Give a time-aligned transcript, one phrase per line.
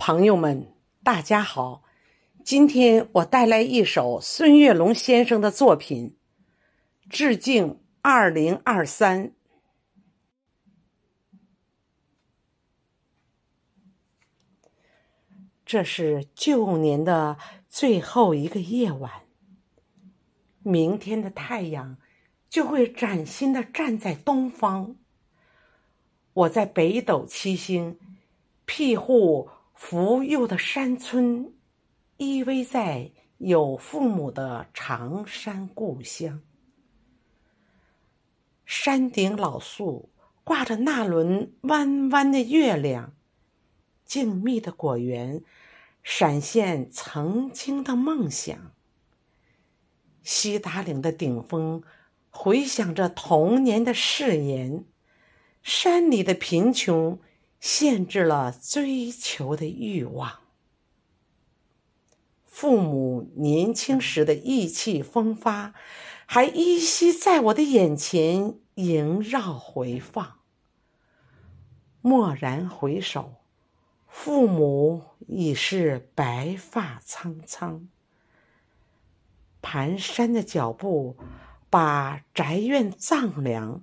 [0.00, 0.72] 朋友们，
[1.02, 1.82] 大家好！
[2.42, 6.16] 今天我带来一首孙月龙先生的作品，
[7.10, 9.34] 致敬二零二三。
[15.66, 17.36] 这是旧年的
[17.68, 19.12] 最后一个夜晚，
[20.62, 21.98] 明天的太阳
[22.48, 24.96] 就会崭新的站在东方。
[26.32, 27.98] 我在北斗七星
[28.64, 29.50] 庇护。
[29.80, 31.54] 福佑的山村，
[32.18, 36.42] 依偎在有父母的长山故乡。
[38.66, 40.10] 山顶老树
[40.44, 43.14] 挂着那轮弯弯的月亮，
[44.04, 45.42] 静谧的果园
[46.02, 48.72] 闪现曾经的梦想。
[50.22, 51.82] 西达岭的顶峰
[52.28, 54.84] 回响着童年的誓言，
[55.62, 57.18] 山里的贫穷。
[57.60, 60.40] 限制了追求的欲望。
[62.44, 65.72] 父母年轻时的意气风发，
[66.26, 70.40] 还依稀在我的眼前萦绕回放。
[72.02, 73.36] 蓦然回首，
[74.08, 77.88] 父母已是白发苍苍。
[79.62, 81.16] 蹒跚的脚步，
[81.68, 83.82] 把宅院丈量。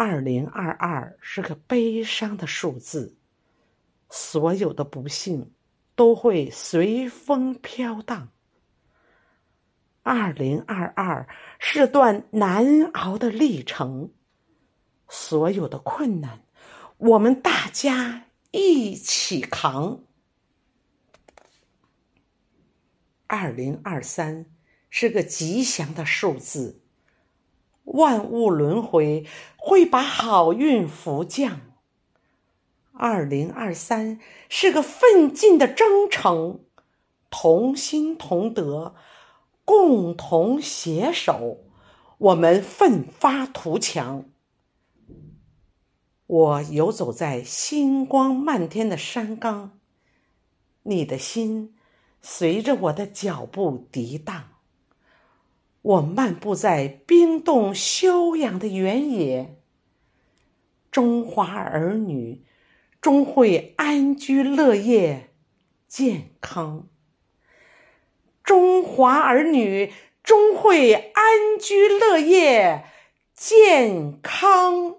[0.00, 3.16] 二零二二是个悲伤的数字，
[4.08, 5.52] 所有的不幸
[5.96, 8.28] 都会随风飘荡。
[10.04, 14.12] 二零二二是段难熬的历程，
[15.08, 16.44] 所有的困难，
[16.98, 20.04] 我们大家一起扛。
[23.26, 24.46] 二零二三
[24.90, 26.84] 是个吉祥的数字。
[27.92, 29.24] 万物轮回
[29.56, 31.60] 会把好运福降。
[32.92, 36.60] 二零二三是个奋进的征程，
[37.30, 38.94] 同心同德，
[39.64, 41.58] 共同携手，
[42.18, 44.24] 我们奋发图强。
[46.26, 49.78] 我游走在星光漫天的山岗，
[50.82, 51.74] 你的心
[52.20, 54.57] 随着我的脚步涤荡。
[55.88, 59.56] 我漫步在冰冻休养的原野，
[60.90, 62.44] 中华儿女
[63.00, 65.30] 终会安居乐业、
[65.86, 66.88] 健康。
[68.44, 69.90] 中华儿女
[70.22, 72.84] 终会安居乐业、
[73.32, 74.96] 健康。